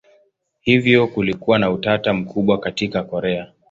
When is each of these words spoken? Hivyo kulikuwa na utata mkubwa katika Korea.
Hivyo 0.61 1.07
kulikuwa 1.07 1.59
na 1.59 1.71
utata 1.71 2.13
mkubwa 2.13 2.57
katika 2.59 3.03
Korea. 3.03 3.51